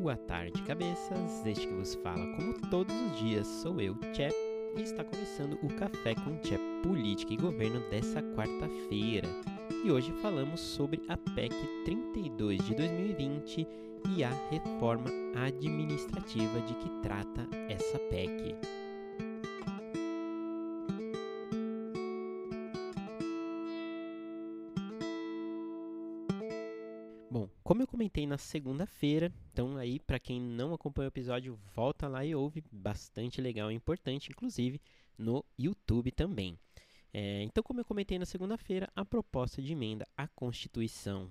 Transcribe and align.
Boa 0.00 0.16
tarde, 0.16 0.62
cabeças! 0.62 1.44
Este 1.44 1.66
que 1.66 1.74
vos 1.74 1.94
fala, 1.96 2.26
como 2.34 2.54
todos 2.70 2.94
os 3.02 3.18
dias, 3.18 3.46
sou 3.46 3.78
eu, 3.82 3.94
Tchê, 4.14 4.30
e 4.74 4.80
está 4.80 5.04
começando 5.04 5.58
o 5.62 5.68
Café 5.74 6.14
com 6.14 6.38
Tchê 6.38 6.58
Política 6.82 7.34
e 7.34 7.36
Governo 7.36 7.80
dessa 7.90 8.22
quarta-feira. 8.34 9.28
E 9.84 9.90
hoje 9.90 10.10
falamos 10.22 10.58
sobre 10.58 11.02
a 11.06 11.18
PEC 11.18 11.54
32 11.84 12.64
de 12.64 12.74
2020 12.76 13.68
e 14.16 14.24
a 14.24 14.30
reforma 14.48 15.10
administrativa 15.34 16.58
de 16.62 16.74
que 16.76 16.88
trata 17.02 17.46
essa 17.68 17.98
PEC. 17.98 18.56
Comentei 28.00 28.26
na 28.26 28.38
segunda-feira, 28.38 29.30
então 29.52 29.76
aí 29.76 30.00
para 30.00 30.18
quem 30.18 30.40
não 30.40 30.72
acompanhou 30.72 31.08
o 31.08 31.12
episódio, 31.12 31.58
volta 31.76 32.08
lá 32.08 32.24
e 32.24 32.34
ouve, 32.34 32.64
bastante 32.72 33.42
legal 33.42 33.70
e 33.70 33.74
importante, 33.74 34.30
inclusive 34.30 34.80
no 35.18 35.44
YouTube 35.58 36.10
também. 36.10 36.58
É, 37.12 37.42
então, 37.42 37.62
como 37.62 37.78
eu 37.78 37.84
comentei 37.84 38.18
na 38.18 38.24
segunda-feira, 38.24 38.88
a 38.96 39.04
proposta 39.04 39.60
de 39.60 39.72
emenda 39.72 40.08
à 40.16 40.26
Constituição 40.28 41.28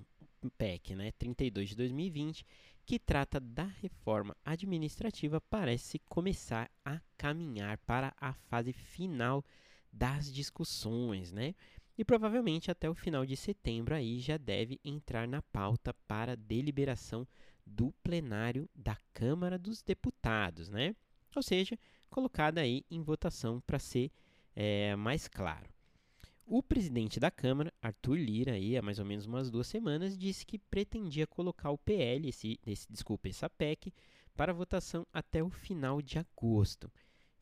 PEC 0.59 0.93
né, 0.93 1.11
32 1.13 1.69
de 1.69 1.75
2020, 1.75 2.45
que 2.85 2.99
trata 2.99 3.39
da 3.39 3.65
reforma 3.81 4.38
administrativa, 4.45 5.41
parece 5.41 5.97
começar 6.07 6.69
a 6.85 7.01
caminhar 7.17 7.79
para 7.79 8.13
a 8.21 8.31
fase 8.31 8.73
final 8.73 9.43
das 9.91 10.31
discussões, 10.31 11.31
né? 11.31 11.55
E 11.99 12.05
provavelmente 12.05 12.71
até 12.71 12.89
o 12.89 12.95
final 12.95 13.26
de 13.26 13.35
setembro 13.35 13.94
aí 13.94 14.20
já 14.20 14.38
deve 14.38 14.80
entrar 14.85 15.27
na 15.27 15.41
pauta 15.41 15.94
para 16.08 16.34
deliberação 16.34 17.27
do 17.66 17.91
plenário 18.02 18.70
da 18.73 18.98
Câmara 19.13 19.59
dos 19.59 19.84
Deputados, 19.84 20.70
né? 20.70 20.95
Ou 21.36 21.44
seja, 21.44 21.78
colocada 22.09 22.61
aí 22.61 22.86
em 22.89 23.02
votação 23.03 23.59
para 23.59 23.78
ser 23.78 24.09
é, 24.56 24.95
mais 24.95 25.28
claro. 25.28 25.67
O 26.45 26.64
presidente 26.64 27.19
da 27.19 27.30
Câmara, 27.30 27.73
Arthur 27.81 28.16
Lira, 28.16 28.53
aí, 28.53 28.78
há 28.78 28.81
mais 28.81 28.97
ou 28.97 29.06
menos 29.06 29.25
umas 29.25 29.52
duas 29.52 29.67
semanas, 29.67 30.17
disse 30.17 30.45
que 30.45 30.58
pretendia 30.58 31.28
colocar 31.28 31.69
o 31.69 31.78
PL, 31.78 32.30
esse, 32.30 32.58
esse, 32.66 32.88
desculpa, 32.89 33.28
essa 33.28 33.50
PEC, 33.50 33.94
para 34.38 34.53
votação 34.53 35.06
até 35.11 35.44
o 35.44 35.50
final 35.50 36.02
de 36.02 36.17
agosto. 36.17 36.89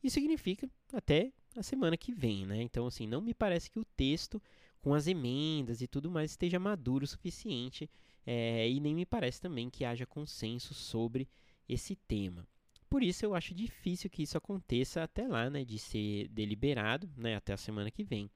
Isso 0.02 0.14
significa 0.14 0.68
até 0.92 1.32
a 1.58 1.62
semana 1.62 1.96
que 1.96 2.12
vem, 2.12 2.46
né? 2.46 2.62
Então, 2.62 2.86
assim, 2.86 3.06
não 3.06 3.20
me 3.20 3.34
parece 3.34 3.70
que 3.70 3.78
o 3.78 3.84
texto, 3.84 4.40
com 4.80 4.94
as 4.94 5.06
emendas 5.06 5.80
e 5.80 5.86
tudo 5.86 6.10
mais, 6.10 6.30
esteja 6.30 6.58
maduro 6.58 7.04
o 7.04 7.08
suficiente 7.08 7.90
é, 8.26 8.68
e 8.68 8.80
nem 8.80 8.94
me 8.94 9.06
parece 9.06 9.40
também 9.40 9.70
que 9.70 9.84
haja 9.84 10.06
consenso 10.06 10.74
sobre 10.74 11.28
esse 11.68 11.96
tema. 11.96 12.46
Por 12.88 13.02
isso, 13.02 13.24
eu 13.24 13.34
acho 13.34 13.54
difícil 13.54 14.08
que 14.08 14.22
isso 14.22 14.38
aconteça 14.38 15.02
até 15.02 15.26
lá, 15.26 15.50
né? 15.50 15.64
De 15.64 15.78
ser 15.78 16.28
deliberado, 16.28 17.10
né? 17.16 17.36
Até 17.36 17.52
a 17.52 17.58
semana 17.58 17.90
que 17.90 18.02
vem. 18.02 18.30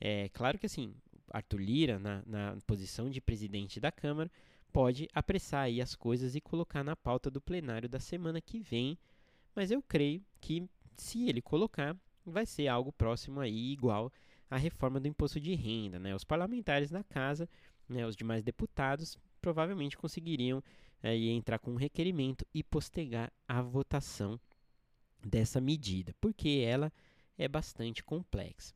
É 0.00 0.28
claro 0.30 0.58
que, 0.58 0.66
assim, 0.66 0.94
Arthur 1.30 1.60
Lira, 1.60 1.98
na, 1.98 2.22
na 2.26 2.56
posição 2.66 3.10
de 3.10 3.20
presidente 3.20 3.78
da 3.78 3.92
Câmara, 3.92 4.30
pode 4.72 5.08
apressar 5.12 5.64
aí 5.64 5.80
as 5.80 5.94
coisas 5.94 6.34
e 6.34 6.40
colocar 6.40 6.82
na 6.82 6.96
pauta 6.96 7.30
do 7.30 7.40
plenário 7.40 7.88
da 7.88 8.00
semana 8.00 8.40
que 8.40 8.58
vem, 8.58 8.98
mas 9.54 9.70
eu 9.70 9.82
creio 9.82 10.24
que 10.40 10.66
se 10.96 11.28
ele 11.28 11.42
colocar, 11.42 11.96
vai 12.24 12.46
ser 12.46 12.68
algo 12.68 12.92
próximo 12.92 13.40
aí 13.40 13.72
igual 13.72 14.12
à 14.50 14.56
reforma 14.56 15.00
do 15.00 15.08
imposto 15.08 15.40
de 15.40 15.54
renda, 15.54 15.98
né? 15.98 16.14
Os 16.14 16.24
parlamentares 16.24 16.90
na 16.90 17.02
casa, 17.02 17.48
né, 17.88 18.06
os 18.06 18.16
demais 18.16 18.42
deputados 18.42 19.18
provavelmente 19.40 19.96
conseguiriam 19.96 20.62
aí 21.02 21.28
entrar 21.30 21.58
com 21.58 21.72
um 21.72 21.76
requerimento 21.76 22.46
e 22.54 22.62
postergar 22.62 23.32
a 23.48 23.60
votação 23.60 24.38
dessa 25.24 25.60
medida, 25.60 26.14
porque 26.20 26.64
ela 26.66 26.92
é 27.36 27.48
bastante 27.48 28.04
complexa. 28.04 28.74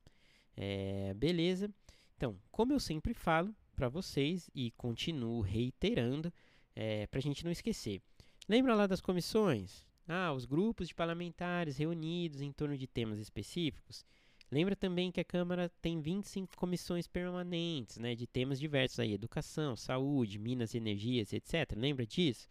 É, 0.57 1.15
beleza? 1.15 1.71
Então, 2.17 2.39
como 2.51 2.73
eu 2.73 2.81
sempre 2.81 3.15
falo 3.15 3.55
para 3.75 3.89
vocês 3.89 4.51
e 4.55 4.71
continuo 4.73 5.41
reiterando, 5.41 6.33
é, 6.75 7.07
para 7.07 7.19
a 7.19 7.23
gente 7.23 7.45
não 7.45 7.51
esquecer. 7.53 8.01
Lembra 8.49 8.75
lá 8.75 8.87
das 8.87 9.01
comissões? 9.01 9.87
Ah, 10.09 10.33
os 10.33 10.45
grupos 10.45 10.89
de 10.89 10.95
parlamentares 10.95 11.77
reunidos 11.77 12.41
em 12.41 12.53
torno 12.53 12.77
de 12.77 12.87
temas 12.87 13.19
específicos. 13.19 14.05
Lembra 14.51 14.77
também 14.77 15.11
que 15.11 15.21
a 15.21 15.25
Câmara 15.25 15.69
tem 15.83 16.01
25 16.01 16.57
comissões 16.57 17.09
permanentes, 17.09 17.99
né, 17.99 18.15
de 18.15 18.27
temas 18.27 18.61
diversos 18.61 19.01
aí, 19.01 19.13
educação, 19.13 19.75
saúde, 19.75 20.39
minas 20.39 20.75
energias, 20.75 21.33
etc. 21.33 21.73
Lembra 21.77 22.07
disso? 22.07 22.47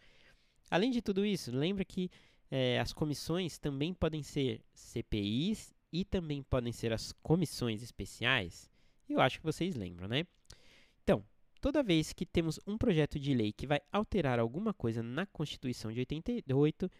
Além 0.70 0.92
de 0.92 1.02
tudo 1.02 1.26
isso, 1.26 1.52
lembra 1.52 1.86
que 1.86 2.10
eh, 2.52 2.80
as 2.80 2.92
comissões 2.92 3.58
também 3.58 3.94
podem 3.94 4.22
ser 4.24 4.62
CPIs 4.74 5.74
e 5.92 6.04
também 6.04 6.44
podem 6.44 6.74
ser 6.74 6.92
as 6.92 7.14
comissões 7.24 7.82
especiais? 7.82 8.70
Eu 9.08 9.22
acho 9.22 9.40
que 9.40 9.46
vocês 9.46 9.76
lembram, 9.76 10.10
né? 10.10 10.26
Então, 11.02 11.24
toda 11.62 11.82
vez 11.82 12.12
que 12.12 12.26
temos 12.26 12.60
um 12.68 12.78
projeto 12.78 13.18
de 13.18 13.34
lei 13.34 13.54
que 13.54 13.68
vai 13.68 13.80
alterar 13.92 14.40
alguma 14.40 14.74
coisa 14.74 15.02
na 15.02 15.26
Constituição 15.26 15.94
de 15.94 16.00
88, 16.00 16.92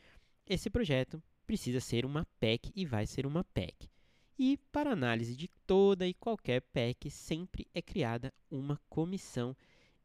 esse 0.48 0.70
projeto 0.70 1.22
precisa 1.46 1.80
ser 1.80 2.06
uma 2.06 2.26
PEC 2.40 2.72
e 2.76 2.86
vai 2.86 3.06
ser 3.06 3.26
uma 3.26 3.44
PEC. 3.44 3.90
E 4.38 4.58
para 4.72 4.92
análise 4.92 5.36
de 5.36 5.48
toda 5.66 6.08
e 6.08 6.14
qualquer 6.14 6.62
PEC, 6.62 7.10
sempre 7.10 7.68
é 7.74 7.82
criada 7.82 8.34
uma 8.52 8.80
comissão 8.90 9.56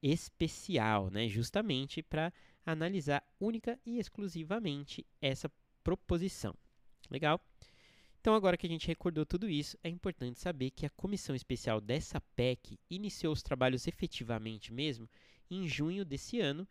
especial, 0.02 1.10
né? 1.10 1.28
justamente 1.28 2.02
para 2.02 2.32
analisar 2.64 3.24
única 3.40 3.78
e 3.84 3.98
exclusivamente 3.98 5.04
essa 5.20 5.50
proposição. 5.82 6.54
Legal? 7.10 7.40
Então, 8.20 8.34
agora 8.34 8.56
que 8.56 8.66
a 8.66 8.70
gente 8.70 8.86
recordou 8.86 9.24
tudo 9.24 9.48
isso, 9.48 9.78
é 9.82 9.88
importante 9.88 10.38
saber 10.38 10.70
que 10.70 10.84
a 10.84 10.90
comissão 10.90 11.34
especial 11.34 11.80
dessa 11.80 12.20
PEC 12.36 12.78
iniciou 12.88 13.32
os 13.32 13.42
trabalhos 13.42 13.86
efetivamente 13.86 14.72
mesmo 14.72 15.08
em 15.50 15.66
junho 15.66 16.04
desse 16.04 16.38
ano 16.38 16.68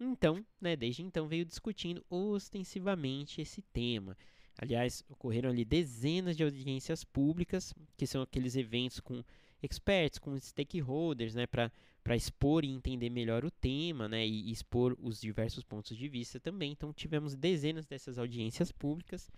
então, 0.00 0.44
né, 0.60 0.74
desde 0.74 1.02
então 1.02 1.28
veio 1.28 1.44
discutindo 1.44 2.02
ostensivamente 2.08 3.40
esse 3.40 3.60
tema. 3.60 4.16
Aliás, 4.58 5.04
ocorreram 5.08 5.50
ali 5.50 5.64
dezenas 5.64 6.36
de 6.36 6.42
audiências 6.42 7.04
públicas, 7.04 7.74
que 7.96 8.06
são 8.06 8.22
aqueles 8.22 8.56
eventos 8.56 8.98
com 8.98 9.22
experts, 9.62 10.18
com 10.18 10.38
stakeholders, 10.38 11.34
né, 11.34 11.46
para 11.46 11.70
expor 12.16 12.64
e 12.64 12.68
entender 12.68 13.10
melhor 13.10 13.44
o 13.44 13.50
tema, 13.50 14.08
né, 14.08 14.26
e, 14.26 14.50
expor 14.50 14.96
os 15.00 15.20
diversos 15.20 15.62
pontos 15.62 15.96
de 15.96 16.08
vista 16.08 16.40
também. 16.40 16.72
Então, 16.72 16.92
tivemos 16.92 17.34
dezenas 17.34 17.86
dessas 17.86 18.18
audiências 18.18 18.72
públicas 18.72 19.30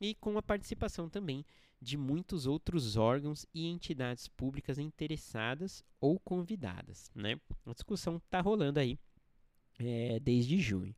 e 0.00 0.14
com 0.14 0.36
a 0.36 0.42
participação 0.42 1.08
também 1.08 1.44
de 1.80 1.96
muitos 1.96 2.46
outros 2.46 2.96
órgãos 2.96 3.46
e 3.54 3.66
entidades 3.66 4.28
públicas 4.28 4.78
interessadas 4.78 5.82
ou 6.00 6.18
convidadas, 6.18 7.10
né. 7.14 7.40
A 7.64 7.72
discussão 7.72 8.16
está 8.16 8.40
rolando 8.40 8.78
aí 8.80 8.98
é, 9.80 10.20
desde 10.20 10.58
junho. 10.58 10.94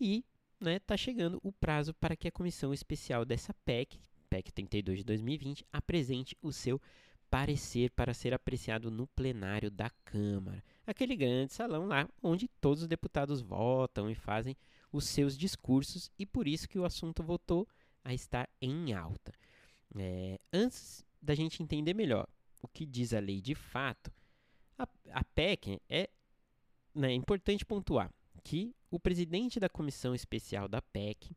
E 0.00 0.24
está 0.54 0.70
né, 0.70 0.78
tá 0.78 0.96
chegando 0.96 1.40
o 1.42 1.52
prazo 1.52 1.92
para 1.94 2.16
que 2.16 2.28
a 2.28 2.32
comissão 2.32 2.72
especial 2.72 3.24
dessa 3.24 3.52
PEC, 3.64 3.98
PEC 4.30 4.52
32 4.52 4.98
de 4.98 5.04
2020, 5.04 5.66
apresente 5.72 6.36
o 6.40 6.52
seu 6.52 6.80
parecer 7.28 7.90
para 7.90 8.12
ser 8.12 8.34
apreciado 8.34 8.90
no 8.90 9.06
plenário 9.06 9.70
da 9.70 9.90
Câmara. 10.04 10.62
Aquele 10.86 11.16
grande 11.16 11.52
salão 11.52 11.86
lá 11.86 12.08
onde 12.22 12.46
todos 12.60 12.82
os 12.82 12.88
deputados 12.88 13.40
votam 13.40 14.10
e 14.10 14.14
fazem 14.14 14.56
os 14.92 15.06
seus 15.06 15.36
discursos 15.36 16.10
e 16.18 16.26
por 16.26 16.46
isso 16.46 16.68
que 16.68 16.78
o 16.78 16.84
assunto 16.84 17.22
voltou 17.22 17.66
a 18.04 18.12
estar 18.12 18.48
em 18.60 18.92
alta. 18.92 19.32
É, 19.96 20.38
antes 20.52 21.04
da 21.20 21.34
gente 21.34 21.62
entender 21.62 21.94
melhor 21.94 22.28
o 22.60 22.68
que 22.68 22.84
diz 22.84 23.14
a 23.14 23.20
lei 23.20 23.40
de 23.40 23.54
fato, 23.54 24.12
a, 24.78 24.86
a 25.12 25.24
PEC 25.24 25.80
é 25.88 26.10
né, 26.94 27.12
é 27.12 27.14
importante 27.14 27.64
pontuar 27.64 28.12
que 28.42 28.74
o 28.90 28.98
presidente 28.98 29.60
da 29.60 29.68
comissão 29.68 30.14
especial 30.14 30.68
da 30.68 30.82
PEC, 30.82 31.34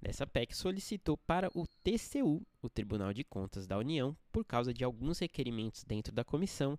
dessa 0.00 0.26
PEC, 0.26 0.56
solicitou 0.56 1.16
para 1.16 1.50
o 1.54 1.66
TCU, 1.84 2.42
o 2.62 2.68
Tribunal 2.68 3.12
de 3.12 3.24
Contas 3.24 3.66
da 3.66 3.78
União, 3.78 4.16
por 4.32 4.44
causa 4.44 4.72
de 4.72 4.82
alguns 4.82 5.18
requerimentos 5.18 5.84
dentro 5.84 6.12
da 6.12 6.24
comissão, 6.24 6.78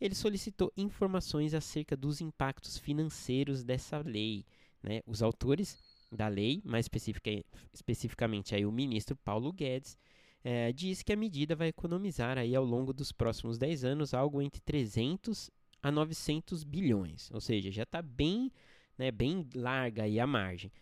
ele 0.00 0.14
solicitou 0.14 0.72
informações 0.76 1.54
acerca 1.54 1.96
dos 1.96 2.20
impactos 2.20 2.78
financeiros 2.78 3.64
dessa 3.64 3.98
lei. 3.98 4.44
Né? 4.82 5.02
Os 5.06 5.22
autores 5.22 5.76
da 6.10 6.28
lei, 6.28 6.62
mais 6.64 6.84
especifica, 6.84 7.30
especificamente 7.72 8.54
aí 8.54 8.64
o 8.64 8.72
ministro 8.72 9.16
Paulo 9.16 9.52
Guedes, 9.52 9.98
é, 10.42 10.72
diz 10.72 11.02
que 11.02 11.12
a 11.12 11.16
medida 11.16 11.56
vai 11.56 11.68
economizar 11.68 12.38
aí 12.38 12.54
ao 12.54 12.64
longo 12.64 12.92
dos 12.92 13.10
próximos 13.10 13.58
10 13.58 13.84
anos 13.84 14.14
algo 14.14 14.40
entre 14.40 14.60
300 14.60 15.50
a 15.82 15.90
900 15.90 16.64
bilhões, 16.64 17.30
ou 17.32 17.40
seja, 17.40 17.70
já 17.70 17.84
está 17.84 18.02
bem, 18.02 18.50
né, 18.96 19.10
bem 19.10 19.46
larga 19.54 20.04
aí 20.04 20.18
a 20.18 20.26
margem. 20.26 20.72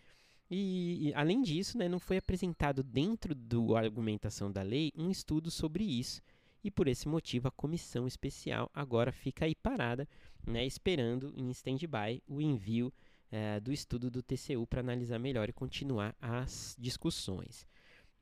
E, 0.51 1.09
e, 1.09 1.15
além 1.15 1.43
disso, 1.43 1.77
né, 1.77 1.89
não 1.89 1.99
foi 1.99 2.19
apresentado 2.19 2.83
dentro 2.83 3.35
da 3.35 3.79
argumentação 3.79 4.51
da 4.51 4.63
lei 4.63 4.93
um 4.97 5.11
estudo 5.11 5.51
sobre 5.51 5.85
isso. 5.85 6.23
E 6.63 6.71
por 6.71 6.89
esse 6.89 7.09
motivo 7.09 7.49
a 7.49 7.51
comissão 7.51 8.07
especial 8.07 8.71
agora 8.73 9.13
fica 9.13 9.45
aí 9.45 9.55
parada, 9.55 10.09
né, 10.47 10.65
esperando 10.65 11.33
em 11.37 11.51
stand-by 11.51 12.23
o 12.27 12.41
envio 12.41 12.93
é, 13.31 13.61
do 13.61 13.73
estudo 13.73 14.11
do 14.11 14.23
TCU 14.23 14.67
para 14.67 14.81
analisar 14.81 15.19
melhor 15.19 15.49
e 15.49 15.53
continuar 15.53 16.15
as 16.21 16.77
discussões. 16.79 17.67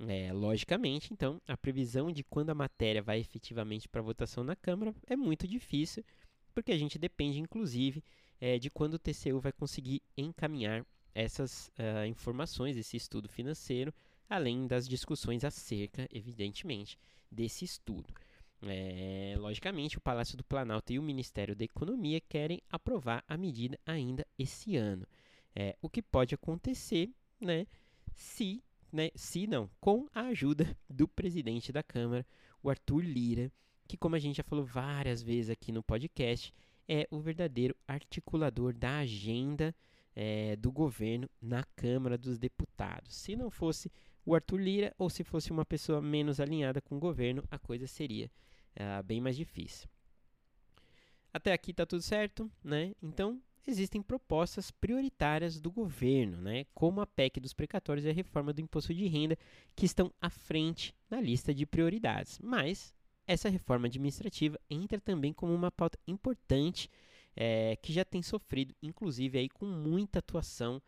É, 0.00 0.32
logicamente, 0.32 1.12
então, 1.12 1.40
a 1.46 1.56
previsão 1.56 2.10
de 2.10 2.24
quando 2.24 2.50
a 2.50 2.54
matéria 2.54 3.02
vai 3.02 3.20
efetivamente 3.20 3.88
para 3.88 4.02
votação 4.02 4.42
na 4.42 4.56
Câmara 4.56 4.94
é 5.06 5.14
muito 5.14 5.46
difícil, 5.46 6.04
porque 6.54 6.72
a 6.72 6.78
gente 6.78 6.98
depende, 6.98 7.38
inclusive, 7.38 8.02
é, 8.40 8.58
de 8.58 8.70
quando 8.70 8.94
o 8.94 8.98
TCU 8.98 9.40
vai 9.40 9.52
conseguir 9.52 10.02
encaminhar 10.16 10.86
essas 11.14 11.70
uh, 11.78 12.06
informações, 12.06 12.76
esse 12.76 12.96
estudo 12.96 13.28
financeiro, 13.28 13.94
além 14.28 14.66
das 14.66 14.88
discussões 14.88 15.44
acerca, 15.44 16.08
evidentemente, 16.12 16.98
desse 17.30 17.64
estudo. 17.64 18.12
É, 18.62 19.34
logicamente, 19.38 19.98
o 19.98 20.00
Palácio 20.00 20.36
do 20.36 20.44
Planalto 20.44 20.92
e 20.92 20.98
o 20.98 21.02
Ministério 21.02 21.54
da 21.54 21.64
Economia 21.64 22.20
querem 22.20 22.62
aprovar 22.70 23.22
a 23.28 23.36
medida 23.36 23.78
ainda 23.84 24.26
esse 24.38 24.76
ano. 24.76 25.06
É, 25.54 25.76
o 25.80 25.88
que 25.88 26.02
pode 26.02 26.34
acontecer, 26.34 27.10
né, 27.40 27.66
se 28.14 28.62
né, 28.94 29.10
se 29.16 29.48
não, 29.48 29.68
com 29.80 30.06
a 30.14 30.26
ajuda 30.28 30.76
do 30.88 31.08
presidente 31.08 31.72
da 31.72 31.82
Câmara, 31.82 32.24
o 32.62 32.70
Arthur 32.70 33.00
Lira, 33.00 33.50
que, 33.86 33.96
como 33.96 34.16
a 34.16 34.18
gente 34.18 34.36
já 34.36 34.42
falou 34.42 34.64
várias 34.64 35.22
vezes 35.22 35.50
aqui 35.50 35.72
no 35.72 35.82
podcast, 35.82 36.52
é 36.88 37.06
o 37.10 37.18
verdadeiro 37.18 37.74
articulador 37.86 38.72
da 38.74 38.98
agenda 38.98 39.74
é, 40.14 40.56
do 40.56 40.70
governo 40.70 41.28
na 41.40 41.64
Câmara 41.76 42.16
dos 42.16 42.38
Deputados. 42.38 43.14
Se 43.14 43.34
não 43.34 43.50
fosse 43.50 43.90
o 44.24 44.34
Arthur 44.34 44.60
Lira, 44.60 44.94
ou 44.98 45.10
se 45.10 45.22
fosse 45.24 45.50
uma 45.50 45.64
pessoa 45.64 46.00
menos 46.00 46.40
alinhada 46.40 46.80
com 46.80 46.96
o 46.96 47.00
governo, 47.00 47.42
a 47.50 47.58
coisa 47.58 47.86
seria 47.86 48.30
uh, 48.76 49.02
bem 49.02 49.20
mais 49.20 49.36
difícil. 49.36 49.88
Até 51.32 51.52
aqui 51.52 51.72
está 51.72 51.84
tudo 51.84 52.00
certo, 52.00 52.50
né? 52.62 52.94
Então, 53.02 53.42
existem 53.66 54.00
propostas 54.00 54.70
prioritárias 54.70 55.60
do 55.60 55.70
governo, 55.70 56.40
né, 56.40 56.66
como 56.74 57.00
a 57.00 57.06
PEC 57.06 57.40
dos 57.40 57.52
precatórios 57.52 58.04
e 58.04 58.10
a 58.10 58.12
reforma 58.12 58.52
do 58.52 58.60
imposto 58.60 58.94
de 58.94 59.06
renda, 59.06 59.36
que 59.74 59.86
estão 59.86 60.12
à 60.20 60.30
frente 60.30 60.94
na 61.10 61.20
lista 61.20 61.54
de 61.54 61.66
prioridades. 61.66 62.38
Mas 62.42 62.94
essa 63.26 63.48
reforma 63.48 63.86
administrativa 63.86 64.58
entra 64.68 65.00
também 65.00 65.32
como 65.32 65.54
uma 65.54 65.70
pauta 65.70 65.98
importante 66.06 66.90
é, 67.36 67.76
que 67.76 67.92
já 67.92 68.04
tem 68.04 68.22
sofrido, 68.22 68.74
inclusive, 68.82 69.38
aí, 69.38 69.48
com 69.48 69.66
muita 69.66 70.18
atuação 70.18 70.80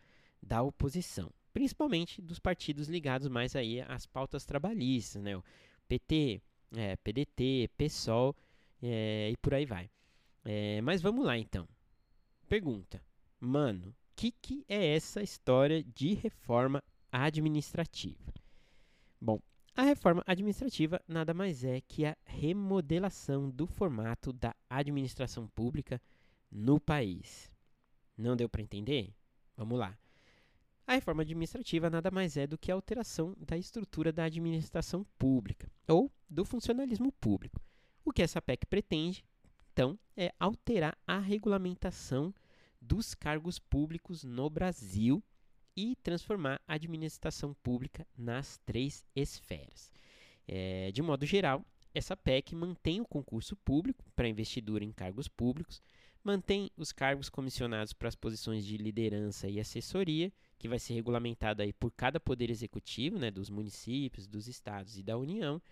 da 0.43 0.63
oposição, 0.63 1.31
principalmente 1.53 2.21
dos 2.23 2.39
partidos 2.39 2.89
ligados 2.89 3.29
mais 3.29 3.57
aí 3.57 3.81
às 3.83 4.07
pautas 4.07 4.45
trabalhistas, 4.45 5.23
né, 5.23 5.37
o 5.37 5.43
PT, 5.89 6.41
é, 6.75 6.97
PDT, 6.97 7.71
PSOL 7.77 8.37
é, 8.83 9.31
e 9.31 9.37
por 9.39 9.55
aí 9.55 9.67
vai. 9.67 9.91
É, 10.45 10.81
mas 10.83 11.03
vamos 11.03 11.25
lá 11.25 11.37
então. 11.37 11.69
Pergunta, 12.49 13.03
mano, 13.41 13.89
o 13.89 13.95
que, 14.15 14.31
que 14.31 14.65
é 14.69 14.95
essa 14.95 15.23
história 15.23 15.83
de 15.83 16.15
reforma 16.15 16.83
administrativa? 17.11 18.33
Bom, 19.21 19.41
a 19.77 19.83
reforma 19.83 20.23
administrativa 20.27 21.01
nada 21.07 21.33
mais 21.35 21.63
é 21.63 21.81
que 21.81 22.05
a 22.05 22.17
remodelação 22.25 23.51
do 23.51 23.67
formato 23.67 24.33
da 24.33 24.55
administração 24.69 25.47
pública 25.47 26.01
no 26.51 26.81
país. 26.81 27.53
Não 28.17 28.35
deu 28.35 28.49
para 28.49 28.63
entender? 28.63 29.15
Vamos 29.57 29.79
lá. 29.79 29.97
A 30.87 30.95
reforma 30.95 31.23
administrativa 31.23 31.91
nada 31.91 32.11
mais 32.11 32.37
é 32.37 32.47
do 32.47 32.57
que 32.57 32.73
a 32.73 32.75
alteração 32.75 33.37
da 33.39 33.59
estrutura 33.59 34.13
da 34.13 34.25
administração 34.25 35.05
pública 35.19 35.71
ou 35.87 36.11
do 36.29 36.45
funcionalismo 36.45 37.13
público. 37.13 37.61
O 38.05 38.13
que 38.13 38.23
essa 38.23 38.41
PEC 38.41 38.67
pretende 38.67 39.25
então, 39.77 39.99
é 40.17 40.33
alterar 40.41 40.97
a 41.07 41.19
regulamentação 41.19 42.35
dos 42.81 43.15
cargos 43.15 43.59
públicos 43.59 44.25
no 44.25 44.49
Brasil 44.49 45.23
e 45.77 45.95
transformar 46.03 46.61
a 46.67 46.75
administração 46.75 47.55
pública 47.63 48.07
nas 48.17 48.59
três 48.65 49.05
esferas. 49.15 49.93
É, 50.49 50.91
de 50.93 51.03
modo 51.03 51.27
geral, 51.27 51.65
essa 51.95 52.17
PEC 52.17 52.55
mantém 52.55 53.01
o 53.01 53.07
concurso 53.07 53.57
público 53.57 54.05
para 54.15 54.29
investidura 54.29 54.85
em 54.85 54.93
cargos 54.93 55.29
públicos, 55.29 55.83
mantém 56.23 56.71
os 56.77 56.93
cargos 56.93 57.29
comissionados 57.29 57.93
para 57.93 58.09
as 58.09 58.15
posições 58.15 58.65
de 58.65 58.77
liderança 58.77 59.49
e 59.49 59.61
assessoria, 59.61 60.33
que 60.59 60.69
vai 60.69 60.79
ser 60.79 60.95
regulamentado 60.95 61.63
aí 61.63 61.73
por 61.73 61.93
cada 61.93 62.19
poder 62.19 62.51
executivo, 62.51 63.19
né, 63.19 63.31
dos 63.31 63.49
municípios, 63.49 64.27
dos 64.27 64.49
estados 64.49 64.99
e 64.99 65.03
da 65.03 65.17
União, 65.17 65.63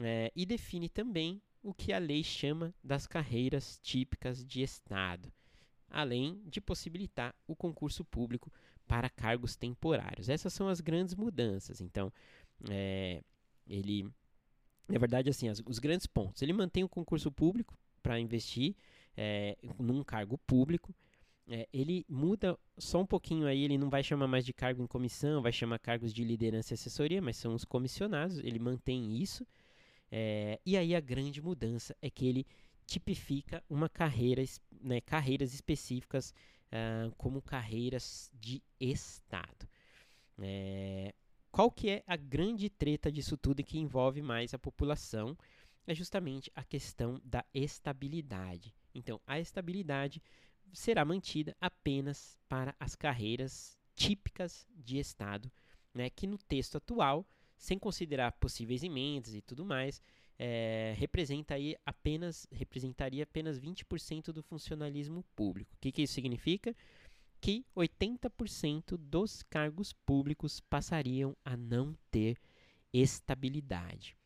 é, 0.00 0.32
e 0.34 0.46
define 0.46 0.88
também 0.88 1.42
o 1.62 1.74
que 1.74 1.92
a 1.92 1.98
lei 1.98 2.24
chama 2.24 2.74
das 2.82 3.06
carreiras 3.06 3.78
típicas 3.82 4.44
de 4.44 4.62
Estado, 4.62 5.30
além 5.88 6.40
de 6.46 6.60
possibilitar 6.60 7.34
o 7.46 7.54
concurso 7.54 8.04
público 8.04 8.50
para 8.90 9.08
cargos 9.08 9.54
temporários. 9.54 10.28
Essas 10.28 10.52
são 10.52 10.66
as 10.66 10.80
grandes 10.80 11.14
mudanças. 11.14 11.80
Então, 11.80 12.12
é, 12.68 13.22
ele, 13.68 14.02
na 14.88 14.98
verdade, 14.98 15.30
assim, 15.30 15.48
as, 15.48 15.62
os 15.64 15.78
grandes 15.78 16.08
pontos. 16.08 16.42
Ele 16.42 16.52
mantém 16.52 16.82
o 16.82 16.88
concurso 16.88 17.30
público 17.30 17.78
para 18.02 18.18
investir 18.18 18.74
é, 19.16 19.56
num 19.78 20.02
cargo 20.02 20.36
público. 20.38 20.92
É, 21.48 21.68
ele 21.72 22.04
muda 22.08 22.58
só 22.76 23.00
um 23.00 23.06
pouquinho 23.06 23.46
aí, 23.46 23.62
ele 23.62 23.78
não 23.78 23.88
vai 23.88 24.02
chamar 24.02 24.26
mais 24.26 24.44
de 24.44 24.52
cargo 24.52 24.82
em 24.82 24.88
comissão, 24.88 25.40
vai 25.40 25.52
chamar 25.52 25.78
cargos 25.78 26.12
de 26.12 26.24
liderança 26.24 26.72
e 26.72 26.74
assessoria, 26.74 27.22
mas 27.22 27.36
são 27.36 27.54
os 27.54 27.64
comissionados, 27.64 28.38
ele 28.38 28.58
mantém 28.58 29.16
isso. 29.22 29.46
É, 30.10 30.58
e 30.66 30.76
aí 30.76 30.96
a 30.96 31.00
grande 31.00 31.40
mudança 31.40 31.96
é 32.02 32.10
que 32.10 32.26
ele 32.26 32.44
tipifica 32.86 33.62
uma 33.70 33.88
carreira, 33.88 34.42
né, 34.82 35.00
carreiras 35.00 35.54
específicas 35.54 36.34
uh, 36.72 37.14
como 37.16 37.42
carreiras 37.42 38.30
de 38.34 38.62
Estado. 38.78 39.68
É, 40.38 41.14
qual 41.50 41.70
que 41.70 41.90
é 41.90 42.04
a 42.06 42.16
grande 42.16 42.70
treta 42.70 43.10
disso 43.10 43.36
tudo 43.36 43.60
e 43.60 43.64
que 43.64 43.78
envolve 43.78 44.22
mais 44.22 44.54
a 44.54 44.58
população? 44.58 45.36
É 45.86 45.94
justamente 45.94 46.50
a 46.54 46.62
questão 46.62 47.20
da 47.24 47.44
estabilidade. 47.52 48.74
Então, 48.94 49.20
a 49.26 49.40
estabilidade 49.40 50.22
será 50.72 51.04
mantida 51.04 51.56
apenas 51.60 52.38
para 52.48 52.74
as 52.78 52.94
carreiras 52.94 53.76
típicas 53.94 54.66
de 54.74 54.98
Estado, 54.98 55.50
né, 55.92 56.08
que 56.08 56.26
no 56.26 56.38
texto 56.38 56.76
atual 56.76 57.26
sem 57.60 57.78
considerar 57.78 58.32
possíveis 58.32 58.82
emendas 58.82 59.34
e 59.34 59.42
tudo 59.42 59.66
mais, 59.66 60.02
é, 60.38 60.94
representa 60.96 61.54
aí 61.54 61.76
apenas, 61.84 62.46
representaria 62.50 63.22
apenas 63.22 63.60
20% 63.60 64.32
do 64.32 64.42
funcionalismo 64.42 65.22
público. 65.36 65.74
O 65.74 65.78
que, 65.78 65.92
que 65.92 66.02
isso 66.02 66.14
significa? 66.14 66.74
Que 67.38 67.66
80% 67.76 68.96
dos 68.96 69.42
cargos 69.42 69.92
públicos 69.92 70.58
passariam 70.58 71.36
a 71.44 71.54
não 71.54 71.94
ter 72.10 72.38
estabilidade. 72.90 74.16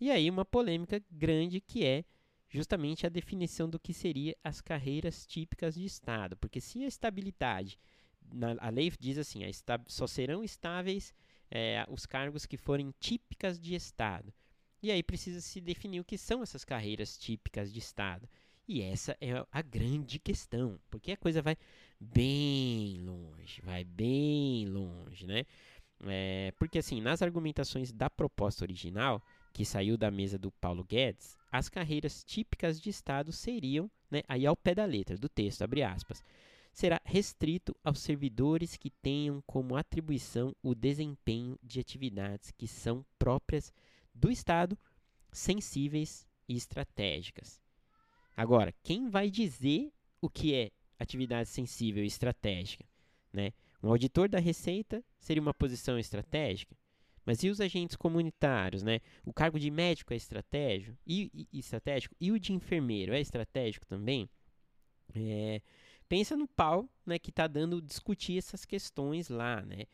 E 0.00 0.08
aí 0.08 0.30
uma 0.30 0.44
polêmica 0.44 1.02
grande 1.10 1.60
que 1.60 1.84
é 1.84 2.04
justamente 2.48 3.04
a 3.04 3.10
definição 3.10 3.68
do 3.68 3.80
que 3.80 3.92
seria 3.92 4.36
as 4.44 4.60
carreiras 4.60 5.26
típicas 5.26 5.74
de 5.74 5.84
Estado, 5.84 6.36
porque 6.36 6.60
se 6.60 6.84
a 6.84 6.86
estabilidade, 6.86 7.76
na, 8.32 8.54
a 8.60 8.70
lei 8.70 8.92
diz 9.00 9.18
assim, 9.18 9.42
a 9.42 9.48
esta, 9.48 9.80
só 9.88 10.06
serão 10.06 10.44
estáveis 10.44 11.12
é, 11.50 11.84
os 11.88 12.06
cargos 12.06 12.46
que 12.46 12.56
forem 12.56 12.92
típicas 13.00 13.58
de 13.58 13.74
Estado. 13.74 14.32
E 14.82 14.90
aí 14.90 15.02
precisa 15.02 15.40
se 15.40 15.60
definir 15.60 16.00
o 16.00 16.04
que 16.04 16.18
são 16.18 16.42
essas 16.42 16.64
carreiras 16.64 17.16
típicas 17.16 17.72
de 17.72 17.78
Estado. 17.78 18.28
E 18.66 18.80
essa 18.80 19.16
é 19.20 19.44
a 19.52 19.62
grande 19.62 20.18
questão, 20.18 20.80
porque 20.90 21.12
a 21.12 21.16
coisa 21.16 21.42
vai 21.42 21.56
bem 22.00 22.98
longe, 22.98 23.60
vai 23.62 23.84
bem 23.84 24.66
longe, 24.66 25.26
né? 25.26 25.44
É, 26.06 26.52
porque 26.58 26.78
assim, 26.78 27.00
nas 27.00 27.22
argumentações 27.22 27.92
da 27.92 28.10
proposta 28.10 28.64
original, 28.64 29.22
que 29.52 29.64
saiu 29.64 29.96
da 29.96 30.10
mesa 30.10 30.38
do 30.38 30.50
Paulo 30.50 30.84
Guedes, 30.84 31.36
as 31.52 31.68
carreiras 31.68 32.24
típicas 32.24 32.80
de 32.80 32.90
Estado 32.90 33.32
seriam, 33.32 33.90
né, 34.10 34.22
aí 34.28 34.44
ao 34.44 34.56
pé 34.56 34.74
da 34.74 34.84
letra 34.84 35.16
do 35.16 35.28
texto, 35.28 35.62
abre 35.62 35.82
aspas, 35.82 36.22
será 36.74 37.00
restrito 37.04 37.74
aos 37.84 38.00
servidores 38.00 38.76
que 38.76 38.90
tenham 38.90 39.40
como 39.46 39.76
atribuição 39.76 40.54
o 40.60 40.74
desempenho 40.74 41.56
de 41.62 41.78
atividades 41.78 42.50
que 42.50 42.66
são 42.66 43.06
próprias 43.16 43.72
do 44.12 44.30
Estado, 44.30 44.76
sensíveis 45.32 46.26
e 46.48 46.56
estratégicas. 46.56 47.60
Agora, 48.36 48.74
quem 48.82 49.08
vai 49.08 49.30
dizer 49.30 49.92
o 50.20 50.28
que 50.28 50.52
é 50.52 50.70
atividade 50.98 51.48
sensível 51.48 52.02
e 52.02 52.08
estratégica? 52.08 52.84
Né? 53.32 53.52
Um 53.80 53.88
auditor 53.88 54.28
da 54.28 54.40
Receita 54.40 55.04
seria 55.20 55.40
uma 55.40 55.54
posição 55.54 55.96
estratégica? 55.96 56.76
Mas 57.24 57.42
e 57.44 57.48
os 57.48 57.60
agentes 57.60 57.96
comunitários, 57.96 58.82
né? 58.82 59.00
O 59.24 59.32
cargo 59.32 59.58
de 59.58 59.70
médico 59.70 60.12
é 60.12 60.16
estratégico 60.16 60.98
e, 61.06 61.48
e 61.52 61.58
estratégico 61.58 62.14
e 62.20 62.30
o 62.30 62.38
de 62.38 62.52
enfermeiro 62.52 63.14
é 63.14 63.20
estratégico 63.20 63.86
também? 63.86 64.28
É, 65.14 65.62
pensa 66.08 66.36
no 66.36 66.46
pau 66.46 66.88
né, 67.04 67.18
que 67.18 67.30
está 67.30 67.46
dando 67.46 67.82
discutir 67.82 68.38
essas 68.38 68.64
questões 68.64 69.28
lá, 69.28 69.62
né? 69.62 69.84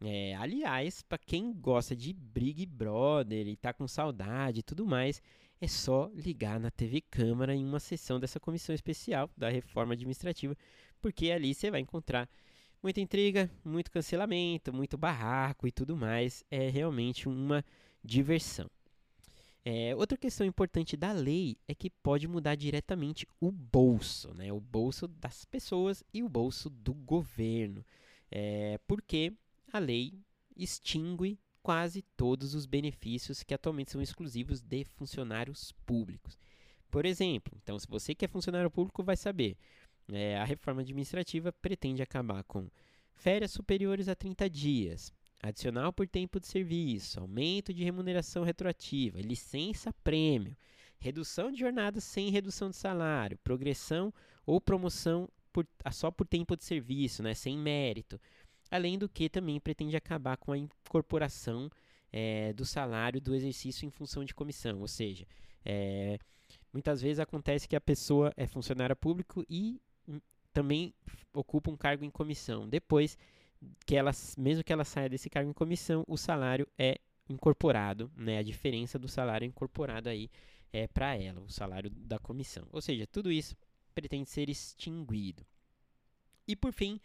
É, 0.00 0.34
aliás, 0.34 1.02
para 1.02 1.18
quem 1.18 1.52
gosta 1.52 1.96
de 1.96 2.12
Big 2.12 2.66
Brother 2.66 3.46
e 3.46 3.56
tá 3.56 3.72
com 3.72 3.88
saudade 3.88 4.60
e 4.60 4.62
tudo 4.62 4.84
mais, 4.84 5.22
é 5.60 5.68
só 5.68 6.10
ligar 6.14 6.60
na 6.60 6.70
TV 6.70 7.00
Câmara 7.00 7.54
em 7.54 7.64
uma 7.64 7.80
sessão 7.80 8.20
dessa 8.20 8.38
comissão 8.38 8.74
especial 8.74 9.30
da 9.36 9.48
reforma 9.48 9.94
administrativa, 9.94 10.56
porque 11.00 11.30
ali 11.30 11.54
você 11.54 11.70
vai 11.70 11.80
encontrar 11.80 12.28
muita 12.82 13.00
intriga, 13.00 13.50
muito 13.64 13.90
cancelamento, 13.90 14.72
muito 14.72 14.98
barraco 14.98 15.66
e 15.66 15.72
tudo 15.72 15.96
mais. 15.96 16.44
É 16.50 16.68
realmente 16.68 17.28
uma 17.28 17.64
diversão. 18.02 18.68
É, 19.64 19.94
outra 19.96 20.18
questão 20.18 20.46
importante 20.46 20.94
da 20.94 21.10
lei 21.10 21.56
é 21.66 21.74
que 21.74 21.88
pode 21.88 22.28
mudar 22.28 22.54
diretamente 22.54 23.26
o 23.40 23.50
bolso, 23.50 24.34
né? 24.34 24.52
o 24.52 24.60
bolso 24.60 25.08
das 25.08 25.46
pessoas 25.46 26.04
e 26.12 26.22
o 26.22 26.28
bolso 26.28 26.68
do 26.68 26.92
governo, 26.92 27.84
é, 28.30 28.78
porque 28.86 29.32
a 29.72 29.78
lei 29.78 30.20
extingue 30.54 31.38
quase 31.62 32.02
todos 32.14 32.54
os 32.54 32.66
benefícios 32.66 33.42
que 33.42 33.54
atualmente 33.54 33.90
são 33.90 34.02
exclusivos 34.02 34.60
de 34.60 34.84
funcionários 34.84 35.72
públicos. 35.86 36.38
Por 36.90 37.06
exemplo, 37.06 37.56
então, 37.56 37.78
se 37.78 37.88
você 37.88 38.14
que 38.14 38.26
é 38.26 38.28
funcionário 38.28 38.70
público 38.70 39.02
vai 39.02 39.16
saber, 39.16 39.56
é, 40.12 40.36
a 40.36 40.44
reforma 40.44 40.82
administrativa 40.82 41.50
pretende 41.52 42.02
acabar 42.02 42.44
com 42.44 42.68
férias 43.14 43.50
superiores 43.50 44.08
a 44.08 44.14
30 44.14 44.50
dias, 44.50 45.12
adicional 45.44 45.92
por 45.92 46.08
tempo 46.08 46.40
de 46.40 46.46
serviço, 46.46 47.20
aumento 47.20 47.72
de 47.72 47.84
remuneração 47.84 48.42
retroativa, 48.42 49.20
licença 49.20 49.92
prêmio, 50.02 50.56
redução 50.98 51.52
de 51.52 51.60
jornada 51.60 52.00
sem 52.00 52.30
redução 52.30 52.70
de 52.70 52.76
salário, 52.76 53.38
progressão 53.44 54.12
ou 54.46 54.58
promoção 54.58 55.28
por, 55.52 55.66
só 55.92 56.10
por 56.10 56.26
tempo 56.26 56.56
de 56.56 56.64
serviço, 56.64 57.22
né, 57.22 57.34
sem 57.34 57.58
mérito. 57.58 58.18
Além 58.70 58.98
do 58.98 59.06
que 59.06 59.28
também 59.28 59.60
pretende 59.60 59.94
acabar 59.94 60.38
com 60.38 60.50
a 60.50 60.58
incorporação 60.58 61.70
é, 62.10 62.54
do 62.54 62.64
salário 62.64 63.20
do 63.20 63.34
exercício 63.34 63.86
em 63.86 63.90
função 63.90 64.24
de 64.24 64.34
comissão, 64.34 64.80
ou 64.80 64.88
seja, 64.88 65.26
é, 65.62 66.18
muitas 66.72 67.02
vezes 67.02 67.20
acontece 67.20 67.68
que 67.68 67.76
a 67.76 67.80
pessoa 67.80 68.32
é 68.34 68.46
funcionária 68.46 68.96
público 68.96 69.44
e 69.48 69.78
hum, 70.08 70.18
também 70.54 70.94
ocupa 71.34 71.70
um 71.70 71.76
cargo 71.76 72.02
em 72.02 72.10
comissão. 72.10 72.66
Depois 72.66 73.18
que 73.86 73.96
ela, 73.96 74.10
mesmo 74.38 74.64
que 74.64 74.72
ela 74.72 74.84
saia 74.84 75.08
desse 75.08 75.28
cargo 75.30 75.50
em 75.50 75.54
comissão, 75.54 76.04
o 76.06 76.16
salário 76.16 76.66
é 76.78 76.98
incorporado, 77.28 78.10
né? 78.16 78.38
A 78.38 78.42
diferença 78.42 78.98
do 78.98 79.08
salário 79.08 79.44
é 79.44 79.48
incorporado 79.48 80.08
aí 80.08 80.30
é 80.72 80.88
para 80.88 81.14
ela, 81.16 81.40
o 81.40 81.48
salário 81.48 81.88
da 81.88 82.18
comissão. 82.18 82.66
Ou 82.72 82.82
seja, 82.82 83.06
tudo 83.06 83.30
isso 83.30 83.56
pretende 83.94 84.28
ser 84.28 84.50
extinguido. 84.50 85.46
E 86.48 86.56
por 86.56 86.72
fim, 86.72 87.00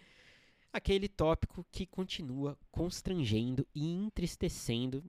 aquele 0.74 1.08
tópico 1.08 1.66
que 1.72 1.86
continua 1.86 2.58
constrangendo 2.72 3.66
e 3.74 3.88
entristecendo, 3.88 5.04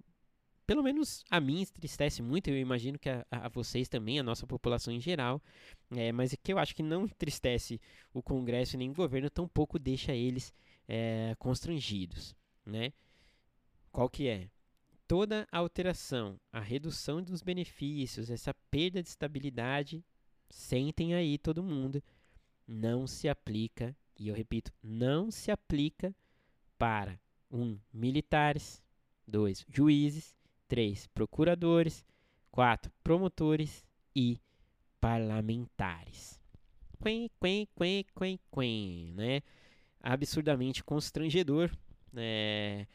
pelo 0.66 0.82
menos 0.82 1.24
a 1.30 1.40
mim 1.40 1.62
entristece 1.62 2.22
muito, 2.22 2.48
eu 2.48 2.58
imagino 2.58 2.98
que 2.98 3.08
a, 3.08 3.24
a 3.30 3.48
vocês 3.48 3.88
também, 3.88 4.20
a 4.20 4.22
nossa 4.22 4.46
população 4.46 4.92
em 4.92 5.00
geral, 5.00 5.42
é, 5.92 6.12
mas 6.12 6.34
que 6.42 6.52
eu 6.52 6.58
acho 6.58 6.76
que 6.76 6.82
não 6.82 7.04
entristece 7.04 7.80
o 8.12 8.22
Congresso 8.22 8.76
nem 8.76 8.90
o 8.90 8.94
governo, 8.94 9.30
tampouco 9.30 9.78
deixa 9.78 10.12
eles 10.12 10.52
é, 10.92 11.36
constrangidos, 11.38 12.34
né? 12.66 12.92
Qual 13.92 14.10
que 14.10 14.26
é? 14.26 14.50
Toda 15.06 15.46
alteração, 15.52 16.38
a 16.52 16.58
redução 16.58 17.22
dos 17.22 17.42
benefícios, 17.42 18.28
essa 18.28 18.52
perda 18.72 19.00
de 19.00 19.08
estabilidade, 19.08 20.04
sentem 20.48 21.14
aí 21.14 21.38
todo 21.38 21.62
mundo, 21.62 22.02
não 22.66 23.06
se 23.06 23.28
aplica, 23.28 23.96
e 24.18 24.26
eu 24.28 24.34
repito, 24.34 24.72
não 24.82 25.30
se 25.30 25.52
aplica 25.52 26.12
para 26.76 27.20
um 27.48 27.78
militares, 27.92 28.82
dois 29.26 29.64
juízes, 29.68 30.36
três 30.66 31.06
procuradores, 31.06 32.04
quatro 32.50 32.92
promotores 33.04 33.86
e 34.14 34.40
parlamentares. 35.00 36.40
Quen, 37.00 37.30
quen, 37.40 37.66
quen, 37.76 38.04
quen, 38.12 38.38
quen, 38.50 39.12
né? 39.14 39.42
Absurdamente 40.02 40.82
constrangedor. 40.82 41.70
É... 42.16 42.86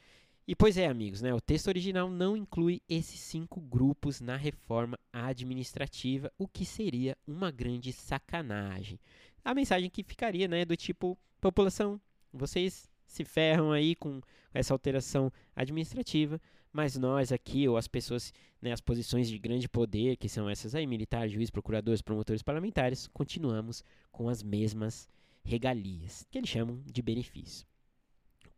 E 0.47 0.55
pois 0.55 0.77
é, 0.77 0.85
amigos, 0.85 1.21
né, 1.21 1.33
o 1.33 1.41
texto 1.41 1.67
original 1.67 2.07
não 2.07 2.37
inclui 2.37 2.79
esses 2.87 3.19
cinco 3.19 3.59
grupos 3.59 4.21
na 4.21 4.35
reforma 4.35 4.95
administrativa, 5.11 6.31
o 6.37 6.47
que 6.47 6.63
seria 6.63 7.17
uma 7.25 7.49
grande 7.49 7.91
sacanagem. 7.91 8.99
A 9.43 9.55
mensagem 9.55 9.89
que 9.89 10.03
ficaria, 10.03 10.47
né, 10.47 10.63
do 10.63 10.77
tipo, 10.77 11.17
população, 11.41 11.99
vocês 12.31 12.87
se 13.07 13.25
ferram 13.25 13.71
aí 13.71 13.95
com 13.95 14.21
essa 14.53 14.73
alteração 14.73 15.31
administrativa, 15.55 16.39
mas 16.71 16.95
nós 16.95 17.31
aqui, 17.31 17.67
ou 17.67 17.77
as 17.77 17.87
pessoas, 17.87 18.33
né, 18.61 18.71
as 18.71 18.81
posições 18.81 19.29
de 19.29 19.39
grande 19.39 19.67
poder, 19.67 20.17
que 20.17 20.29
são 20.29 20.47
essas 20.47 20.75
aí, 20.75 20.85
militares, 20.85 21.31
juízes, 21.31 21.49
procuradores, 21.49 22.01
promotores 22.01 22.43
parlamentares, 22.43 23.07
continuamos 23.07 23.83
com 24.11 24.29
as 24.29 24.43
mesmas 24.43 25.09
regalias, 25.45 26.25
que 26.29 26.37
eles 26.37 26.49
chamam 26.49 26.81
de 26.85 27.01
benefício. 27.01 27.65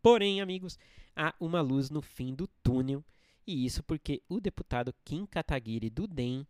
Porém, 0.01 0.41
amigos, 0.41 0.79
há 1.15 1.35
uma 1.39 1.61
luz 1.61 1.89
no 1.89 2.01
fim 2.01 2.33
do 2.33 2.47
túnel, 2.63 3.03
e 3.45 3.65
isso 3.65 3.83
porque 3.83 4.23
o 4.27 4.39
deputado 4.39 4.93
Kim 5.03 5.25
Kataguiri 5.25 5.89
do 5.89 6.07
DEM 6.07 6.47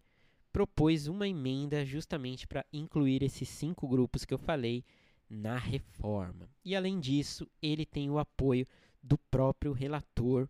propôs 0.54 1.08
uma 1.08 1.28
emenda 1.28 1.86
justamente 1.86 2.48
para 2.48 2.66
incluir 2.72 3.22
esses 3.24 3.50
cinco 3.50 3.88
grupos 3.88 4.26
que 4.26 4.34
eu 4.34 4.38
falei 4.38 4.84
na 5.30 5.58
reforma. 5.58 6.50
E 6.64 6.76
além 6.76 7.00
disso, 7.00 7.48
ele 7.62 7.86
tem 7.86 8.10
o 8.10 8.18
apoio 8.18 8.66
do 9.04 9.18
próprio 9.18 9.74
relator 9.74 10.48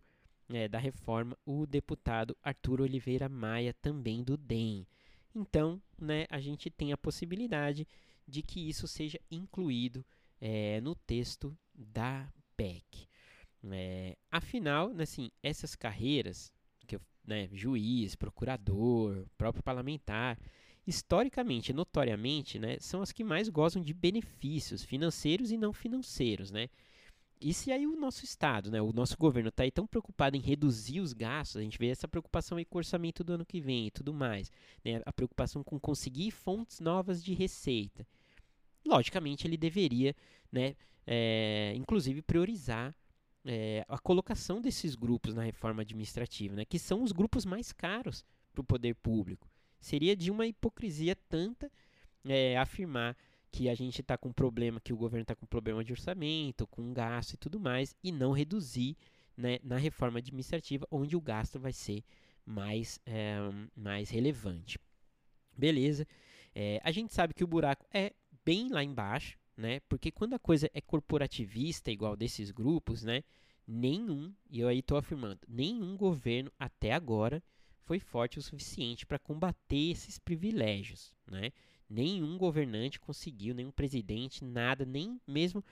é, 0.50 0.68
da 0.68 0.78
reforma, 0.78 1.36
o 1.44 1.66
deputado 1.66 2.36
Arthur 2.42 2.80
Oliveira 2.80 3.28
Maia, 3.28 3.74
também 3.82 4.22
do 4.22 4.36
DEM. 4.36 4.86
Então, 5.34 5.80
né, 5.98 6.26
a 6.30 6.40
gente 6.40 6.70
tem 6.70 6.92
a 6.92 6.96
possibilidade 6.96 7.86
de 8.28 8.42
que 8.42 8.68
isso 8.68 8.86
seja 8.86 9.18
incluído 9.30 10.04
é, 10.40 10.80
no 10.82 10.94
texto 10.94 11.56
da 11.74 12.28
PEC. 12.56 13.08
É, 13.72 14.16
afinal, 14.30 14.92
né, 14.92 15.02
assim, 15.02 15.30
essas 15.42 15.74
carreiras, 15.74 16.52
que 16.86 16.96
eu, 16.96 17.00
né, 17.26 17.48
juiz, 17.52 18.14
procurador, 18.14 19.26
próprio 19.36 19.62
parlamentar, 19.62 20.38
historicamente, 20.86 21.72
notoriamente, 21.72 22.58
né, 22.58 22.78
são 22.78 23.02
as 23.02 23.12
que 23.12 23.24
mais 23.24 23.48
gozam 23.48 23.82
de 23.82 23.92
benefícios 23.92 24.84
financeiros 24.84 25.50
e 25.50 25.56
não 25.56 25.72
financeiros, 25.72 26.50
né? 26.50 26.68
E 27.40 27.54
se 27.54 27.70
aí 27.70 27.86
o 27.86 27.94
nosso 27.94 28.24
Estado, 28.24 28.68
né, 28.68 28.82
o 28.82 28.92
nosso 28.92 29.16
governo 29.16 29.48
está 29.48 29.62
aí 29.62 29.70
tão 29.70 29.86
preocupado 29.86 30.36
em 30.36 30.40
reduzir 30.40 31.00
os 31.00 31.12
gastos, 31.12 31.58
a 31.58 31.62
gente 31.62 31.78
vê 31.78 31.88
essa 31.88 32.08
preocupação 32.08 32.58
aí 32.58 32.64
com 32.64 32.76
o 32.76 32.80
orçamento 32.80 33.22
do 33.22 33.32
ano 33.34 33.46
que 33.46 33.60
vem 33.60 33.86
e 33.86 33.90
tudo 33.92 34.12
mais, 34.12 34.50
né, 34.84 35.00
a 35.06 35.12
preocupação 35.12 35.62
com 35.62 35.78
conseguir 35.78 36.32
fontes 36.32 36.80
novas 36.80 37.22
de 37.22 37.34
receita 37.34 38.04
logicamente 38.84 39.46
ele 39.46 39.56
deveria, 39.56 40.14
né, 40.50 40.74
é, 41.06 41.72
inclusive 41.74 42.20
priorizar 42.22 42.94
é, 43.44 43.84
a 43.88 43.98
colocação 43.98 44.60
desses 44.60 44.94
grupos 44.94 45.34
na 45.34 45.42
reforma 45.42 45.82
administrativa, 45.82 46.54
né, 46.54 46.64
que 46.64 46.78
são 46.78 47.02
os 47.02 47.12
grupos 47.12 47.46
mais 47.46 47.72
caros 47.72 48.24
para 48.52 48.60
o 48.60 48.64
poder 48.64 48.94
público. 48.96 49.48
Seria 49.80 50.14
de 50.14 50.30
uma 50.30 50.46
hipocrisia 50.46 51.16
tanta 51.16 51.70
é, 52.26 52.58
afirmar 52.58 53.16
que 53.50 53.68
a 53.68 53.74
gente 53.74 54.02
está 54.02 54.18
com 54.18 54.32
problema, 54.32 54.80
que 54.80 54.92
o 54.92 54.96
governo 54.96 55.22
está 55.22 55.34
com 55.34 55.46
problema 55.46 55.82
de 55.82 55.92
orçamento, 55.92 56.66
com 56.66 56.92
gasto 56.92 57.32
e 57.32 57.36
tudo 57.38 57.58
mais, 57.58 57.96
e 58.04 58.12
não 58.12 58.32
reduzir 58.32 58.96
né, 59.34 59.58
na 59.62 59.78
reforma 59.78 60.18
administrativa, 60.18 60.86
onde 60.90 61.16
o 61.16 61.20
gasto 61.20 61.58
vai 61.58 61.72
ser 61.72 62.04
mais, 62.44 63.00
mais 63.74 64.10
relevante. 64.10 64.78
Beleza. 65.56 66.06
A 66.82 66.90
gente 66.90 67.14
sabe 67.14 67.32
que 67.32 67.44
o 67.44 67.46
buraco 67.46 67.86
é 67.92 68.12
bem 68.44 68.68
lá 68.68 68.82
embaixo, 68.82 69.38
né? 69.56 69.80
Porque 69.88 70.10
quando 70.10 70.34
a 70.34 70.38
coisa 70.38 70.70
é 70.72 70.80
corporativista, 70.80 71.90
igual 71.90 72.16
desses 72.16 72.50
grupos, 72.50 73.02
né? 73.02 73.22
Nenhum, 73.66 74.32
e 74.48 74.60
eu 74.60 74.68
aí 74.68 74.78
estou 74.78 74.96
afirmando, 74.96 75.40
nenhum 75.46 75.96
governo 75.96 76.50
até 76.58 76.92
agora 76.92 77.42
foi 77.84 77.98
forte 77.98 78.38
o 78.38 78.42
suficiente 78.42 79.04
para 79.04 79.18
combater 79.18 79.90
esses 79.90 80.18
privilégios, 80.18 81.14
né? 81.26 81.52
Nenhum 81.88 82.36
governante 82.36 83.00
conseguiu, 83.00 83.54
nenhum 83.54 83.70
presidente, 83.70 84.44
nada, 84.44 84.84
nem 84.84 85.20
mesmo 85.26 85.64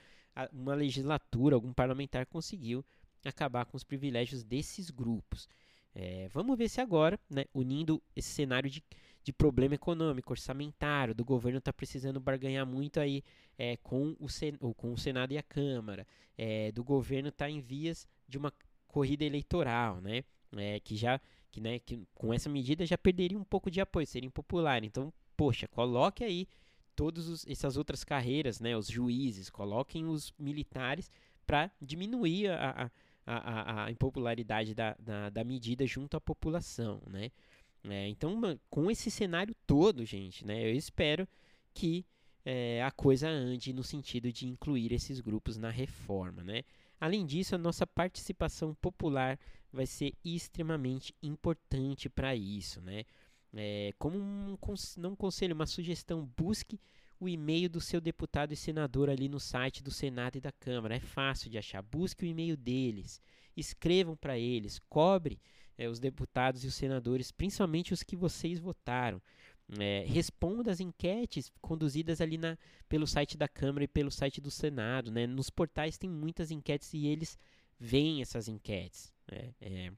uma 0.51 0.75
legislatura, 0.75 1.55
algum 1.55 1.73
parlamentar 1.73 2.25
conseguiu 2.25 2.83
acabar 3.25 3.65
com 3.65 3.77
os 3.77 3.83
privilégios 3.83 4.43
desses 4.43 4.89
grupos. 4.89 5.47
É, 5.93 6.27
vamos 6.29 6.57
ver 6.57 6.69
se 6.69 6.79
agora, 6.79 7.19
né, 7.29 7.45
unindo 7.53 8.01
esse 8.15 8.29
cenário 8.29 8.69
de, 8.69 8.83
de 9.27 9.33
problema 9.33 9.75
econômico, 9.75 10.31
orçamentário, 10.31 11.13
do 11.13 11.25
governo 11.25 11.57
está 11.57 11.73
precisando 11.73 12.17
barganhar 12.17 12.65
muito 12.65 12.97
aí 12.97 13.21
é, 13.57 13.75
com, 13.75 14.15
o 14.21 14.29
Sen 14.29 14.55
com 14.55 14.93
o 14.93 14.97
Senado 14.97 15.33
e 15.33 15.37
a 15.37 15.43
Câmara, 15.43 16.07
é, 16.37 16.71
do 16.71 16.81
governo 16.81 17.27
está 17.27 17.49
em 17.49 17.59
vias 17.59 18.07
de 18.25 18.37
uma 18.37 18.53
corrida 18.87 19.25
eleitoral, 19.25 19.99
né, 19.99 20.23
é, 20.55 20.79
que 20.79 20.95
já, 20.95 21.19
que, 21.51 21.59
né, 21.59 21.77
que 21.77 22.07
com 22.15 22.33
essa 22.33 22.47
medida 22.47 22.85
já 22.85 22.97
perderia 22.97 23.37
um 23.37 23.43
pouco 23.43 23.69
de 23.69 23.81
apoio, 23.81 24.07
seria 24.07 24.27
impopular. 24.27 24.81
Então, 24.85 25.11
poxa, 25.35 25.67
coloque 25.67 26.23
aí 26.23 26.47
todas 26.95 27.45
essas 27.49 27.75
outras 27.75 28.05
carreiras, 28.05 28.61
né, 28.61 28.77
os 28.77 28.87
juízes, 28.87 29.49
coloquem 29.49 30.05
os 30.05 30.33
militares 30.39 31.11
para 31.45 31.69
diminuir 31.81 32.47
a, 32.47 32.85
a 32.85 32.91
a, 33.29 33.83
a, 33.83 33.91
impopularidade 33.91 34.73
da, 34.73 34.95
da, 34.97 35.29
da, 35.29 35.43
medida 35.43 35.85
junto 35.85 36.15
à 36.15 36.21
população, 36.21 37.01
né? 37.07 37.29
É, 37.89 38.07
então, 38.07 38.41
com 38.69 38.89
esse 38.89 39.09
cenário 39.09 39.55
todo, 39.65 40.05
gente, 40.05 40.45
né, 40.45 40.69
eu 40.69 40.73
espero 40.73 41.27
que 41.73 42.05
é, 42.43 42.81
a 42.81 42.91
coisa 42.91 43.27
ande 43.27 43.73
no 43.73 43.83
sentido 43.83 44.31
de 44.31 44.47
incluir 44.47 44.93
esses 44.93 45.19
grupos 45.19 45.57
na 45.57 45.69
reforma. 45.69 46.43
Né? 46.43 46.63
Além 46.99 47.25
disso, 47.25 47.55
a 47.55 47.57
nossa 47.57 47.85
participação 47.85 48.73
popular 48.75 49.37
vai 49.71 49.85
ser 49.85 50.13
extremamente 50.23 51.13
importante 51.21 52.09
para 52.09 52.35
isso. 52.35 52.79
Né? 52.81 53.03
É, 53.53 53.93
como 53.99 54.17
um, 54.17 54.57
não 54.97 55.11
um 55.11 55.15
conselho, 55.15 55.53
uma 55.53 55.65
sugestão, 55.65 56.25
busque 56.37 56.79
o 57.19 57.27
e-mail 57.27 57.69
do 57.69 57.81
seu 57.81 57.99
deputado 57.99 58.53
e 58.53 58.55
senador 58.55 59.09
ali 59.09 59.27
no 59.27 59.39
site 59.39 59.83
do 59.83 59.91
Senado 59.91 60.37
e 60.37 60.41
da 60.41 60.51
Câmara. 60.51 60.95
É 60.95 60.99
fácil 60.99 61.49
de 61.49 61.57
achar. 61.57 61.81
Busque 61.81 62.23
o 62.23 62.27
e-mail 62.27 62.55
deles, 62.55 63.21
escrevam 63.55 64.15
para 64.15 64.37
eles, 64.37 64.79
cobre 64.87 65.39
é, 65.77 65.87
os 65.87 65.99
deputados 65.99 66.63
e 66.63 66.67
os 66.67 66.75
senadores, 66.75 67.31
principalmente 67.31 67.93
os 67.93 68.03
que 68.03 68.15
vocês 68.15 68.59
votaram. 68.59 69.21
É, 69.79 70.05
responda 70.07 70.71
as 70.71 70.79
enquetes 70.79 71.51
conduzidas 71.61 72.21
ali 72.21 72.37
na, 72.37 72.57
pelo 72.87 73.05
site 73.05 73.37
da 73.37 73.49
Câmara 73.49 73.83
e 73.83 73.87
pelo 73.87 74.09
site 74.09 74.39
do 74.39 74.49
Senado. 74.49 75.11
Né? 75.11 75.27
Nos 75.27 75.49
portais 75.49 75.97
tem 75.97 76.09
muitas 76.09 76.51
enquetes 76.51 76.93
e 76.93 77.05
eles 77.05 77.37
veem 77.77 78.21
essas 78.21 78.47
enquetes. 78.47 79.13
Né? 79.29 79.53
É, 79.59 79.91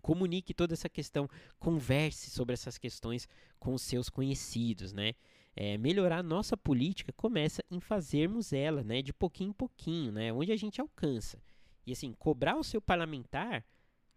comunique 0.00 0.54
toda 0.54 0.72
essa 0.72 0.88
questão, 0.88 1.28
converse 1.58 2.30
sobre 2.30 2.54
essas 2.54 2.78
questões 2.78 3.28
com 3.58 3.74
os 3.74 3.82
seus 3.82 4.08
conhecidos. 4.08 4.92
Né? 4.92 5.14
É, 5.54 5.76
melhorar 5.76 6.18
a 6.18 6.22
nossa 6.22 6.56
política 6.56 7.12
começa 7.12 7.62
em 7.70 7.80
fazermos 7.80 8.52
ela, 8.52 8.82
né, 8.84 9.00
de 9.00 9.10
pouquinho 9.10 9.50
em 9.50 9.54
pouquinho, 9.54 10.12
né, 10.12 10.30
onde 10.30 10.52
a 10.52 10.56
gente 10.56 10.82
alcança. 10.82 11.42
E 11.86 11.92
assim, 11.92 12.12
cobrar 12.12 12.56
o 12.56 12.62
seu 12.62 12.80
parlamentar 12.80 13.64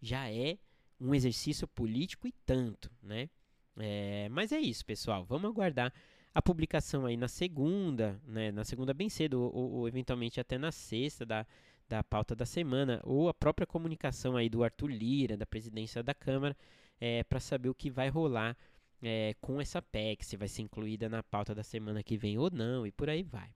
já 0.01 0.29
é 0.29 0.58
um 0.99 1.13
exercício 1.13 1.67
político 1.67 2.27
e 2.27 2.31
tanto, 2.45 2.91
né? 3.01 3.29
É, 3.77 4.27
mas 4.29 4.51
é 4.51 4.59
isso, 4.59 4.85
pessoal. 4.85 5.23
Vamos 5.25 5.49
aguardar 5.49 5.93
a 6.33 6.41
publicação 6.41 7.05
aí 7.05 7.15
na 7.15 7.27
segunda, 7.27 8.19
né? 8.25 8.51
Na 8.51 8.63
segunda 8.63 8.93
bem 8.93 9.09
cedo, 9.09 9.41
ou, 9.41 9.71
ou 9.71 9.87
eventualmente 9.87 10.39
até 10.39 10.57
na 10.57 10.71
sexta 10.71 11.25
da, 11.25 11.45
da 11.87 12.03
pauta 12.03 12.35
da 12.35 12.45
semana, 12.45 13.01
ou 13.03 13.29
a 13.29 13.33
própria 13.33 13.65
comunicação 13.65 14.35
aí 14.35 14.49
do 14.49 14.63
Arthur 14.63 14.91
Lira, 14.91 15.37
da 15.37 15.45
presidência 15.45 16.03
da 16.03 16.13
Câmara, 16.13 16.55
é, 16.99 17.23
para 17.23 17.39
saber 17.39 17.69
o 17.69 17.75
que 17.75 17.89
vai 17.89 18.09
rolar 18.09 18.57
é, 19.01 19.35
com 19.41 19.61
essa 19.61 19.81
PEC, 19.81 20.25
se 20.25 20.37
vai 20.37 20.47
ser 20.47 20.61
incluída 20.61 21.07
na 21.07 21.23
pauta 21.23 21.55
da 21.55 21.63
semana 21.63 22.03
que 22.03 22.17
vem 22.17 22.37
ou 22.37 22.51
não, 22.51 22.85
e 22.85 22.91
por 22.91 23.09
aí 23.09 23.23
vai. 23.23 23.49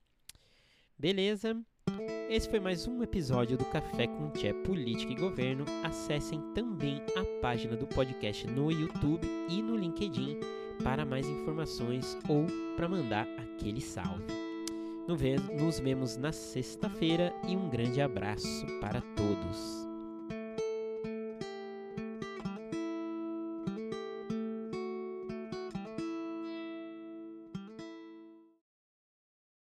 Beleza? 0.97 1.62
Esse 2.34 2.50
foi 2.50 2.60
mais 2.60 2.88
um 2.88 3.04
episódio 3.04 3.56
do 3.56 3.66
Café 3.66 4.08
com 4.08 4.28
Tché 4.32 4.54
Política 4.54 5.12
e 5.12 5.16
Governo. 5.16 5.66
Acessem 5.84 6.42
também 6.56 7.00
a 7.16 7.24
página 7.40 7.78
do 7.78 7.86
podcast 7.86 8.48
no 8.48 8.72
YouTube 8.72 9.30
e 9.48 9.62
no 9.62 9.78
LinkedIn 9.78 10.40
para 10.84 11.06
mais 11.06 11.28
informações 11.28 12.18
ou 12.28 12.48
para 12.75 12.90
mandar 12.90 13.28
aquele 13.38 13.80
salve. 13.80 14.25
Nos 15.08 15.80
vemos 15.80 16.18
na 16.18 16.32
sexta-feira 16.32 17.32
e 17.48 17.56
um 17.56 17.70
grande 17.70 18.02
abraço 18.02 18.66
para 18.82 19.00
todos. 19.16 19.92